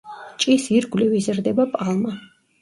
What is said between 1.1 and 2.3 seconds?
იზრდება პალმა.